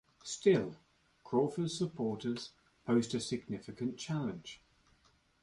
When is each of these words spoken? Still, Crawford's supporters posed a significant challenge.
Still, 0.23 0.77
Crawford's 1.23 1.77
supporters 1.77 2.49
posed 2.87 3.13
a 3.13 3.19
significant 3.19 3.99
challenge. 3.99 4.59